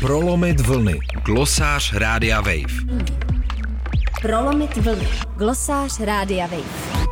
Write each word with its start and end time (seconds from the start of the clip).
Prolomit 0.00 0.60
vlny. 0.60 0.98
Glosář 1.24 1.92
Rádia 1.92 2.40
Wave. 2.40 3.06
Prolomit 4.22 4.76
vlny. 4.76 5.08
Glosář 5.36 6.00
Rádia 6.00 6.46
Wave. 6.46 7.06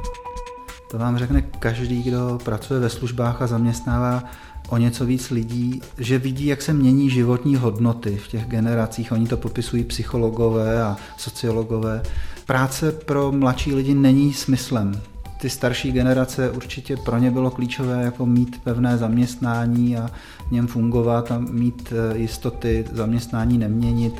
To 0.90 0.98
vám 0.98 1.18
řekne 1.18 1.42
každý, 1.42 2.02
kdo 2.02 2.38
pracuje 2.44 2.80
ve 2.80 2.90
službách 2.90 3.42
a 3.42 3.46
zaměstnává 3.46 4.24
o 4.68 4.76
něco 4.76 5.06
víc 5.06 5.30
lidí, 5.30 5.80
že 5.98 6.18
vidí, 6.18 6.46
jak 6.46 6.62
se 6.62 6.72
mění 6.72 7.10
životní 7.10 7.56
hodnoty 7.56 8.16
v 8.16 8.28
těch 8.28 8.46
generacích. 8.46 9.12
Oni 9.12 9.26
to 9.26 9.36
popisují 9.36 9.84
psychologové 9.84 10.82
a 10.82 10.96
sociologové. 11.16 12.02
Práce 12.46 12.92
pro 12.92 13.32
mladší 13.32 13.74
lidi 13.74 13.94
není 13.94 14.32
smyslem. 14.32 15.00
Ty 15.44 15.50
starší 15.50 15.92
generace 15.92 16.50
určitě 16.50 16.96
pro 16.96 17.18
ně 17.18 17.30
bylo 17.30 17.50
klíčové 17.50 18.02
jako 18.02 18.26
mít 18.26 18.62
pevné 18.62 18.98
zaměstnání 18.98 19.96
a 19.96 20.10
v 20.48 20.50
něm 20.50 20.66
fungovat 20.66 21.32
a 21.32 21.38
mít 21.38 21.92
eh, 21.92 22.18
jistoty, 22.18 22.84
zaměstnání 22.92 23.58
neměnit 23.58 24.14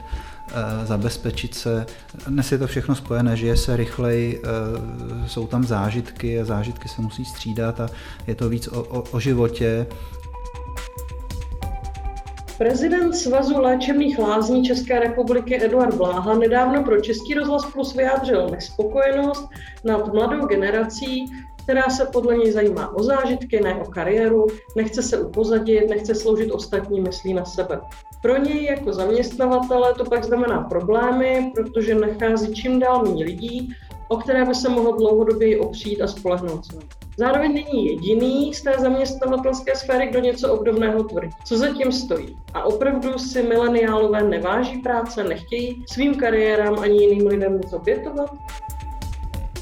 eh, 0.49 0.87
zabezpečit 0.87 1.55
se. 1.55 1.87
Dnes 2.27 2.53
je 2.53 2.59
to 2.59 2.67
všechno 2.67 2.95
spojené, 2.95 3.37
žije 3.37 3.57
se 3.57 3.77
rychleji, 3.77 4.43
eh, 4.45 5.29
jsou 5.29 5.47
tam 5.47 5.65
zážitky 5.65 6.41
a 6.41 6.45
zážitky 6.45 6.89
se 6.89 7.03
musí 7.03 7.25
střídat 7.25 7.81
a 7.81 7.89
je 8.27 8.35
to 8.35 8.49
víc 8.49 8.69
o, 8.69 8.83
o, 8.83 9.03
o 9.03 9.21
životě 9.21 9.87
Prezident 12.59 13.13
Svazu 13.13 13.61
léčebných 13.61 14.19
lázní 14.19 14.65
České 14.65 15.01
republiky 15.01 15.65
Eduard 15.65 15.95
Bláha 15.95 16.35
nedávno 16.35 16.85
pro 16.85 17.01
Český 17.01 17.35
rozhlas 17.35 17.73
Plus 17.73 17.95
vyjádřil 17.95 18.49
nespokojenost 18.49 19.49
nad 19.85 20.15
mladou 20.15 20.47
generací, 20.47 21.27
která 21.65 21.83
se 21.83 22.07
podle 22.13 22.37
něj 22.37 22.53
zajímá 22.53 22.97
o 22.97 23.03
zážitky, 23.03 23.61
ne 23.61 23.75
o 23.75 23.91
kariéru, 23.91 24.47
nechce 24.77 25.03
se 25.03 25.23
upozadit, 25.23 25.91
nechce 25.91 26.15
sloužit 26.15 26.53
ostatní, 26.53 27.01
myslí 27.01 27.35
na 27.35 27.45
sebe. 27.45 27.81
Pro 28.23 28.37
něj 28.37 28.65
jako 28.65 28.93
zaměstnavatele 28.93 29.95
to 29.95 30.05
pak 30.05 30.25
znamená 30.25 30.61
problémy, 30.61 31.53
protože 31.55 31.95
nachází 31.95 32.55
čím 32.55 32.81
dál 32.81 33.03
méně 33.03 33.25
lidí, 33.25 33.75
o 34.09 34.17
které 34.17 34.45
by 34.45 34.55
se 34.55 34.69
mohlo 34.69 34.97
dlouhodobě 34.97 35.59
opřít 35.59 36.03
a 36.03 36.07
spolehnout 36.07 36.67
se. 36.67 36.79
Zároveň 37.19 37.55
není 37.55 37.87
jediný 37.87 38.55
z 38.55 38.63
té 38.63 38.75
zaměstnavatelské 38.79 39.77
sféry, 39.77 40.07
kdo 40.07 40.21
něco 40.21 40.53
obdobného 40.53 41.05
tvrdí. 41.05 41.31
Co 41.45 41.59
zatím 41.59 41.93
stojí? 41.93 42.37
A 42.55 42.63
opravdu 42.63 43.19
si 43.19 43.43
mileniálové 43.43 44.23
neváží 44.23 44.79
práce, 44.79 45.25
nechtějí 45.25 45.85
svým 45.89 46.15
kariérám 46.15 46.79
ani 46.79 47.05
jiným 47.05 47.27
lidem 47.27 47.61
nic 47.61 47.73
obětovat? 47.73 48.31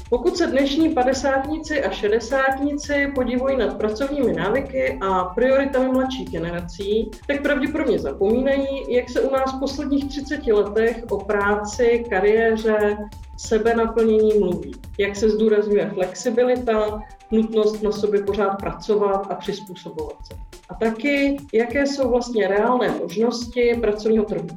Pokud 0.09 0.37
se 0.37 0.47
dnešní 0.47 0.89
padesátníci 0.89 1.83
a 1.83 1.91
šedesátníci 1.91 3.11
podívají 3.15 3.57
nad 3.57 3.77
pracovními 3.77 4.33
návyky 4.33 4.99
a 5.01 5.23
prioritami 5.23 5.87
mladších 5.87 6.29
generací, 6.29 7.11
tak 7.27 7.41
pravděpodobně 7.41 7.99
zapomínají, 7.99 8.67
jak 8.87 9.09
se 9.09 9.21
u 9.21 9.31
nás 9.31 9.53
v 9.53 9.59
posledních 9.59 10.09
30 10.09 10.47
letech 10.47 11.03
o 11.09 11.17
práci, 11.17 12.05
kariéře, 12.09 12.97
sebenaplnění 13.37 14.39
mluví. 14.39 14.71
Jak 14.99 15.15
se 15.15 15.29
zdůrazňuje 15.29 15.89
flexibilita, 15.89 17.01
nutnost 17.31 17.83
na 17.83 17.91
sobě 17.91 18.23
pořád 18.23 18.49
pracovat 18.49 19.27
a 19.31 19.35
přizpůsobovat 19.35 20.15
se. 20.27 20.33
A 20.69 20.75
taky, 20.75 21.37
jaké 21.53 21.87
jsou 21.87 22.09
vlastně 22.09 22.47
reálné 22.47 22.89
možnosti 22.99 23.77
pracovního 23.81 24.25
trhu. 24.25 24.47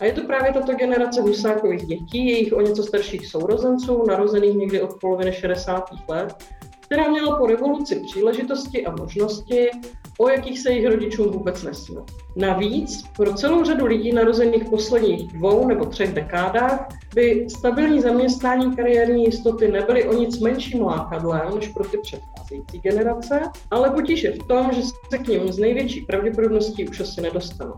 A 0.00 0.04
je 0.04 0.12
to 0.12 0.22
právě 0.22 0.52
tato 0.52 0.74
generace 0.74 1.20
Husákových 1.20 1.86
dětí, 1.86 2.26
jejich 2.26 2.52
o 2.52 2.60
něco 2.60 2.82
starších 2.82 3.26
sourozenců, 3.26 4.04
narozených 4.06 4.56
někdy 4.56 4.80
od 4.82 5.00
poloviny 5.00 5.32
60. 5.32 5.90
let, 6.08 6.44
která 6.88 7.08
měla 7.08 7.36
po 7.36 7.46
revoluci 7.46 8.00
příležitosti 8.00 8.86
a 8.86 8.96
možnosti, 8.96 9.70
o 10.18 10.28
jakých 10.28 10.60
se 10.60 10.70
jejich 10.70 10.86
rodičům 10.86 11.30
vůbec 11.30 11.62
nesnilo. 11.62 12.06
Navíc 12.36 13.02
pro 13.16 13.34
celou 13.34 13.64
řadu 13.64 13.86
lidí 13.86 14.12
narozených 14.12 14.64
v 14.64 14.70
posledních 14.70 15.32
dvou 15.32 15.66
nebo 15.68 15.84
třech 15.84 16.12
dekádách 16.12 16.88
by 17.14 17.46
stabilní 17.50 18.00
zaměstnání 18.00 18.76
kariérní 18.76 19.24
jistoty 19.24 19.68
nebyly 19.68 20.08
o 20.08 20.12
nic 20.12 20.40
menším 20.40 20.82
lákadlem 20.82 21.54
než 21.54 21.68
pro 21.68 21.84
ty 21.84 21.98
předcházející 21.98 22.78
generace, 22.78 23.40
ale 23.70 23.90
potíž 23.90 24.22
je 24.22 24.32
v 24.32 24.38
tom, 24.38 24.72
že 24.72 24.82
se 25.10 25.18
k 25.18 25.28
ním 25.28 25.52
z 25.52 25.58
největší 25.58 26.00
pravděpodobností 26.00 26.88
už 26.88 27.00
asi 27.00 27.20
nedostanou. 27.20 27.74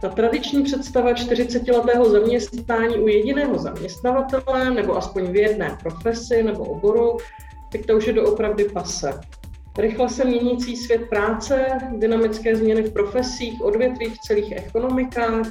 Ta 0.00 0.08
tradiční 0.08 0.62
představa 0.62 1.12
40-letého 1.12 2.10
zaměstnání 2.10 2.96
u 2.96 3.08
jediného 3.08 3.58
zaměstnavatele 3.58 4.70
nebo 4.70 4.96
aspoň 4.96 5.24
v 5.24 5.36
jedné 5.36 5.78
profesi 5.82 6.42
nebo 6.42 6.64
oboru, 6.64 7.16
tak 7.72 7.86
to 7.86 7.96
už 7.96 8.06
je 8.06 8.12
doopravdy 8.12 8.64
pase. 8.64 9.20
Rychle 9.78 10.08
se 10.08 10.24
měnící 10.24 10.76
svět 10.76 11.08
práce, 11.08 11.66
dynamické 11.98 12.56
změny 12.56 12.82
v 12.82 12.92
profesích, 12.92 13.62
odvětvích 13.62 14.14
v 14.14 14.18
celých 14.18 14.52
ekonomikách, 14.52 15.46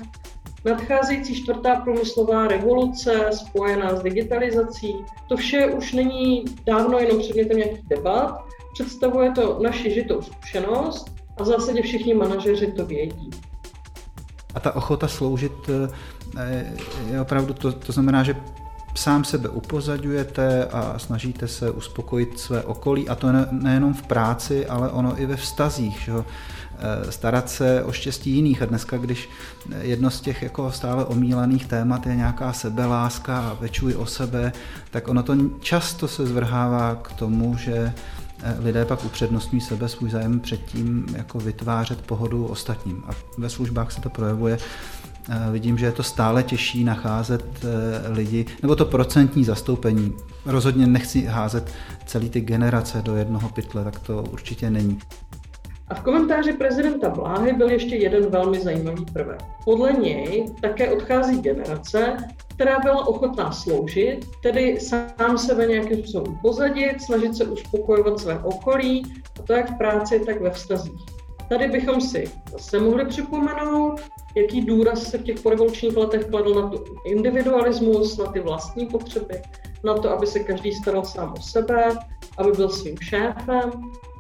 nadcházející 0.66 1.36
čtvrtá 1.36 1.76
průmyslová 1.76 2.48
revoluce 2.48 3.30
spojená 3.32 3.96
s 3.96 4.04
digitalizací, 4.04 4.96
to 5.30 5.38
vše 5.38 5.66
už 5.66 5.94
není 5.94 6.46
dávno 6.66 7.00
jenom 7.00 7.20
předmětem 7.20 7.58
nějakých 7.58 7.88
debat, 7.88 8.46
představuje 8.74 9.32
to 9.32 9.60
naši 9.64 9.94
žitou 9.94 10.22
zkušenost 10.22 11.06
a 11.38 11.44
v 11.44 11.46
zásadě 11.46 11.82
všichni 11.82 12.14
manažeři 12.14 12.72
to 12.72 12.86
vědí. 12.86 13.30
A 14.56 14.60
ta 14.60 14.76
ochota 14.76 15.08
sloužit 15.08 15.52
eh, 16.38 16.74
je 17.12 17.22
opravdu, 17.22 17.54
to, 17.54 17.72
to 17.72 17.92
znamená, 17.92 18.24
že 18.24 18.36
sám 18.96 19.24
sebe 19.24 19.50
upozadujete 19.50 20.66
a 20.66 21.00
snažíte 21.00 21.48
se 21.48 21.72
uspokojit 21.72 22.40
své 22.40 22.64
okolí 22.64 23.10
a 23.10 23.16
to 23.16 23.32
ne, 23.32 23.48
nejenom 23.52 23.94
v 23.94 24.02
práci, 24.02 24.66
ale 24.66 24.90
ono 24.90 25.22
i 25.22 25.26
ve 25.26 25.36
vztazích. 25.36 26.00
Že? 26.00 26.14
Eh, 26.82 27.12
starat 27.12 27.50
se 27.50 27.84
o 27.84 27.92
štěstí 27.92 28.32
jiných 28.32 28.62
a 28.62 28.66
dneska, 28.66 28.98
když 28.98 29.30
jedno 29.82 30.10
z 30.10 30.22
těch 30.22 30.44
jako 30.44 30.72
stále 30.72 31.06
omílaných 31.06 31.66
témat 31.66 32.08
je 32.08 32.16
nějaká 32.16 32.54
sebeláska 32.54 33.40
a 33.40 33.56
pečuj 33.56 33.96
o 33.96 34.06
sebe, 34.06 34.54
tak 34.92 35.08
ono 35.08 35.24
to 35.24 35.36
často 35.60 36.08
se 36.08 36.28
zvrhává 36.28 36.96
k 36.96 37.12
tomu, 37.12 37.58
že 37.58 37.94
eh, 38.44 38.56
lidé 38.60 38.86
pak 38.86 39.06
upřednostňují 39.06 39.62
sebe, 39.62 39.90
svůj 39.90 40.10
zájem 40.10 40.40
předtím 40.40 41.06
jako 41.18 41.40
vytvářet 41.40 42.02
pohodu 42.02 42.46
ostatním. 42.46 43.04
A 43.08 43.12
ve 43.38 43.50
službách 43.50 43.92
se 43.92 44.02
to 44.02 44.10
projevuje 44.10 44.58
Vidím, 45.52 45.78
že 45.78 45.86
je 45.86 45.92
to 45.92 46.04
stále 46.04 46.44
těžší 46.44 46.84
nacházet 46.84 47.46
eh, 47.64 48.12
lidi, 48.12 48.46
nebo 48.62 48.76
to 48.76 48.86
procentní 48.86 49.44
zastoupení. 49.44 50.14
Rozhodně 50.46 50.88
nechci 50.88 51.26
házet 51.26 51.72
celý 52.06 52.30
ty 52.30 52.42
generace 52.42 53.02
do 53.02 53.16
jednoho 53.16 53.50
pytle, 53.50 53.84
tak 53.84 54.00
to 54.00 54.24
určitě 54.32 54.70
není. 54.70 55.00
A 55.88 55.96
v 55.96 56.02
komentáři 56.02 56.54
prezidenta 56.54 57.10
Bláhy 57.10 57.54
byl 57.54 57.70
ještě 57.70 57.96
jeden 57.96 58.30
velmi 58.30 58.60
zajímavý 58.60 59.06
prvek. 59.14 59.42
Podle 59.66 59.94
něj 59.94 60.46
také 60.62 60.92
odchází 60.92 61.42
generace, 61.42 62.18
která 62.48 62.80
byla 62.80 63.08
ochotná 63.08 63.52
sloužit, 63.52 64.26
tedy 64.44 64.80
sám 64.80 65.38
sebe 65.38 65.66
nějakým 65.66 65.98
způsobem 65.98 66.38
pozadit, 66.42 67.02
snažit 67.02 67.36
se 67.36 67.44
uspokojovat 67.44 68.20
své 68.20 68.40
okolí, 68.40 69.14
a 69.40 69.44
to 69.44 69.54
jak 69.54 69.72
v 69.72 69.78
práci, 69.78 70.20
tak 70.26 70.42
ve 70.42 70.50
vztazích. 70.50 71.02
Tady 71.50 71.68
bychom 71.68 72.02
si 72.02 72.32
zase 72.52 72.80
mohli 72.80 73.06
připomenout, 73.06 74.02
jaký 74.36 74.62
důraz 74.62 75.04
se 75.04 75.18
v 75.18 75.24
těch 75.24 75.40
porevolučních 75.40 75.98
letech 75.98 76.26
kladl 76.26 76.56
na 76.62 76.70
tu 76.70 76.84
individualismus, 77.06 78.18
na 78.18 78.26
ty 78.26 78.40
vlastní 78.40 78.86
potřeby, 78.86 79.42
na 79.84 79.94
to, 79.94 80.10
aby 80.10 80.28
se 80.28 80.40
každý 80.40 80.74
staral 80.74 81.06
sám 81.06 81.34
o 81.38 81.42
sebe, 81.42 81.90
aby 82.38 82.52
byl 82.52 82.70
svým 82.70 82.98
šéfem. 82.98 83.72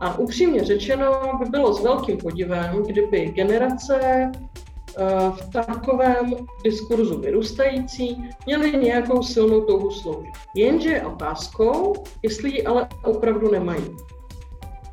A 0.02 0.18
upřímně 0.18 0.64
řečeno 0.64 1.40
by 1.40 1.50
bylo 1.50 1.74
s 1.74 1.84
velkým 1.84 2.18
podivem, 2.18 2.84
kdyby 2.84 3.26
generace 3.26 4.00
eh, 4.02 5.32
v 5.32 5.50
takovém 5.54 6.36
diskurzu 6.64 7.20
vyrůstající 7.20 8.30
měly 8.46 8.72
nějakou 8.72 9.24
silnou 9.24 9.62
touhu 9.62 9.92
sloužit. 9.92 10.34
Jenže 10.56 10.90
je 10.90 11.06
otázkou, 11.06 11.94
jestli 12.24 12.50
ji 12.50 12.64
ale 12.64 12.88
opravdu 13.04 13.52
nemají. 13.52 13.96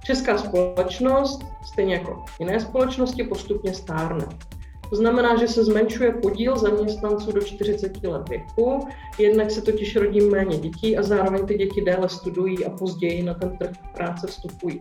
Česká 0.04 0.38
společnost, 0.38 1.44
stejně 1.72 1.94
jako 1.94 2.24
jiné 2.40 2.60
společnosti, 2.60 3.24
postupně 3.24 3.74
stárne. 3.74 4.26
To 4.90 4.96
znamená, 4.96 5.36
že 5.36 5.48
se 5.48 5.64
zmenšuje 5.64 6.12
podíl 6.12 6.58
zaměstnanců 6.58 7.32
do 7.32 7.40
40 7.40 8.04
let 8.04 8.28
věku, 8.28 8.88
jednak 9.18 9.50
se 9.50 9.62
totiž 9.62 9.96
rodí 9.96 10.20
méně 10.20 10.58
dětí 10.58 10.98
a 10.98 11.02
zároveň 11.02 11.46
ty 11.46 11.54
děti 11.54 11.80
déle 11.80 12.08
studují 12.08 12.64
a 12.64 12.70
později 12.70 13.22
na 13.22 13.34
ten 13.34 13.58
trh 13.58 13.70
práce 13.94 14.26
vstupují. 14.26 14.78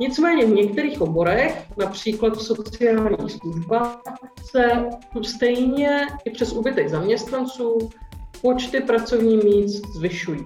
Nicméně 0.00 0.46
v 0.46 0.50
některých 0.50 1.00
oborech, 1.00 1.64
například 1.76 2.36
v 2.36 2.42
sociálních 2.42 3.32
službách, 3.32 4.02
se 4.50 4.88
stejně 5.22 6.06
i 6.24 6.30
přes 6.30 6.52
úbytek 6.52 6.88
zaměstnanců 6.88 7.78
počty 8.42 8.80
pracovních 8.80 9.44
míst 9.44 9.86
zvyšují. 9.94 10.40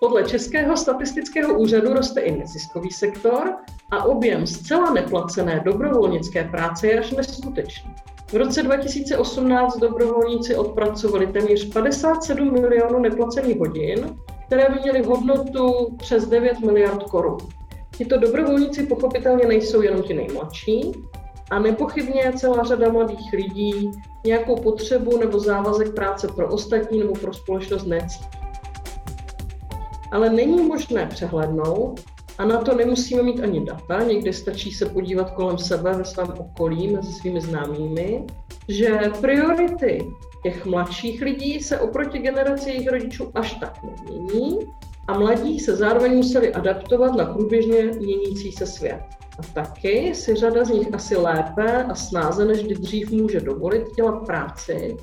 Podle 0.00 0.24
Českého 0.24 0.76
statistického 0.76 1.58
úřadu 1.58 1.92
roste 1.92 2.20
i 2.20 2.38
neziskový 2.38 2.90
sektor 2.90 3.56
a 3.90 4.04
objem 4.04 4.46
zcela 4.46 4.92
neplacené 4.92 5.62
dobrovolnické 5.64 6.44
práce 6.44 6.86
je 6.86 7.00
až 7.00 7.10
neskutečný. 7.10 7.94
V 8.32 8.34
roce 8.34 8.62
2018 8.62 9.78
dobrovolníci 9.78 10.56
odpracovali 10.56 11.26
téměř 11.26 11.72
57 11.72 12.52
milionů 12.52 12.98
neplacených 12.98 13.58
hodin, 13.58 14.16
které 14.46 14.68
by 14.68 14.80
měly 14.80 15.02
hodnotu 15.02 15.96
přes 15.98 16.28
9 16.28 16.60
miliard 16.60 17.02
korun. 17.02 17.38
Tito 17.96 18.18
dobrovolníci 18.18 18.86
pochopitelně 18.86 19.46
nejsou 19.46 19.82
jenom 19.82 20.02
ti 20.02 20.14
nejmladší, 20.14 20.92
A 21.50 21.58
nepochybně 21.58 22.32
celá 22.36 22.64
řada 22.64 22.92
mladých 22.92 23.32
lidí 23.32 23.90
nějakou 24.26 24.56
potřebu 24.56 25.18
nebo 25.18 25.38
závazek 25.38 25.94
práce 25.94 26.28
pro 26.28 26.48
ostatní 26.48 26.98
nebo 26.98 27.12
pro 27.12 27.32
společnost 27.32 27.86
necítí. 27.86 28.24
Ale 30.12 30.30
není 30.30 30.62
možné 30.62 31.06
přehlednout, 31.06 32.00
a 32.38 32.44
na 32.44 32.58
to 32.58 32.74
nemusíme 32.74 33.22
mít 33.22 33.40
ani 33.40 33.64
data, 33.64 34.02
někdy 34.02 34.32
stačí 34.32 34.72
se 34.72 34.86
podívat 34.86 35.30
kolem 35.30 35.58
sebe 35.58 35.92
ve 35.92 36.04
svém 36.04 36.28
okolí 36.38 36.88
mezi 36.88 37.12
svými 37.12 37.40
známými, 37.40 38.26
že 38.68 39.00
priority 39.20 40.06
těch 40.42 40.66
mladších 40.66 41.22
lidí 41.22 41.60
se 41.60 41.80
oproti 41.80 42.18
generaci 42.18 42.70
jejich 42.70 42.88
rodičů 42.88 43.30
až 43.34 43.54
tak 43.54 43.78
nemění 43.82 44.58
a 45.08 45.18
mladí 45.18 45.60
se 45.60 45.76
zároveň 45.76 46.16
museli 46.16 46.54
adaptovat 46.54 47.14
na 47.16 47.24
průběžně 47.24 47.82
měnící 47.82 48.52
se 48.52 48.66
svět. 48.66 49.02
A 49.38 49.42
taky 49.54 50.14
si 50.14 50.34
řada 50.34 50.64
z 50.64 50.70
nich 50.70 50.94
asi 50.94 51.16
lépe 51.16 51.84
a 51.84 51.94
snáze 51.94 52.44
než 52.44 52.62
kdy 52.62 52.74
dřív 52.74 53.10
může 53.10 53.40
dovolit 53.40 53.82
dělat 53.96 54.26
práci, 54.26 54.96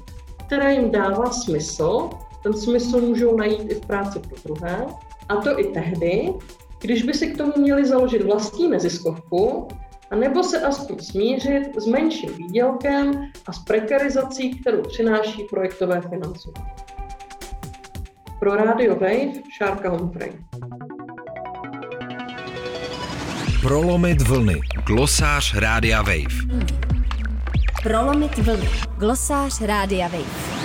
která 0.45 0.69
jim 0.69 0.91
dává 0.91 1.31
smysl. 1.31 2.09
Ten 2.43 2.53
smysl 2.53 3.01
můžou 3.01 3.37
najít 3.37 3.71
i 3.71 3.75
v 3.75 3.81
práci 3.81 4.19
pro 4.19 4.37
druhé. 4.45 4.85
A 5.29 5.35
to 5.35 5.59
i 5.59 5.63
tehdy, 5.63 6.33
když 6.79 7.03
by 7.03 7.13
si 7.13 7.27
k 7.27 7.37
tomu 7.37 7.53
měli 7.57 7.85
založit 7.85 8.21
vlastní 8.21 8.69
neziskovku, 8.69 9.67
a 10.11 10.15
nebo 10.15 10.43
se 10.43 10.61
aspoň 10.61 10.99
smířit 10.99 11.81
s 11.81 11.87
menším 11.87 12.29
výdělkem 12.37 13.31
a 13.47 13.53
s 13.53 13.59
prekarizací, 13.59 14.59
kterou 14.59 14.81
přináší 14.81 15.43
projektové 15.49 16.01
financování. 16.01 16.71
Pro 18.39 18.55
Radio 18.55 18.95
Wave 18.95 19.31
Šárka 19.57 19.89
Humphrey. 19.89 20.31
Prolomit 23.61 24.21
vlny. 24.21 24.59
Glosář 24.85 25.55
Rádia 25.55 26.01
Wave. 26.01 26.59
Prolomit 27.83 28.37
vlny. 28.37 28.69
Glosář 28.97 29.61
Rádia 29.61 30.07
Wave. 30.07 30.58